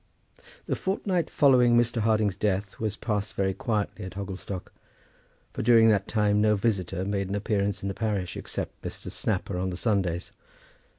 [0.65, 2.01] The fortnight following Mr.
[2.01, 4.73] Harding's death was passed very quietly at Hogglestock,
[5.53, 9.11] for during that time no visitor made an appearance in the parish except Mr.
[9.11, 10.31] Snapper on the Sundays.